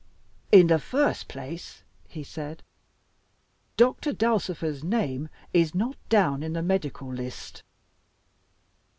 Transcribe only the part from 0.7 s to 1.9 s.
first place,"